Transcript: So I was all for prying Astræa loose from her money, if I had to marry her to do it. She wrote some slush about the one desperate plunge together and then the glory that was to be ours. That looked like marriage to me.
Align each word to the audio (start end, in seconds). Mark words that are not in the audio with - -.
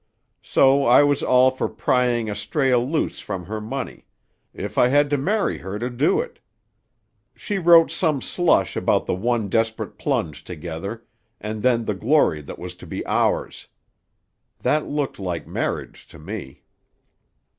So 0.41 0.83
I 0.87 1.03
was 1.03 1.21
all 1.21 1.51
for 1.51 1.69
prying 1.69 2.25
Astræa 2.25 2.79
loose 2.89 3.19
from 3.19 3.45
her 3.45 3.61
money, 3.61 4.07
if 4.51 4.75
I 4.79 4.87
had 4.87 5.11
to 5.11 5.15
marry 5.19 5.59
her 5.59 5.77
to 5.77 5.91
do 5.91 6.19
it. 6.19 6.39
She 7.35 7.59
wrote 7.59 7.91
some 7.91 8.19
slush 8.19 8.75
about 8.75 9.05
the 9.05 9.13
one 9.13 9.47
desperate 9.47 9.99
plunge 9.99 10.43
together 10.43 11.05
and 11.39 11.61
then 11.61 11.85
the 11.85 11.93
glory 11.93 12.41
that 12.41 12.57
was 12.57 12.73
to 12.77 12.87
be 12.87 13.05
ours. 13.05 13.67
That 14.63 14.87
looked 14.87 15.19
like 15.19 15.45
marriage 15.45 16.07
to 16.07 16.17
me. 16.17 16.63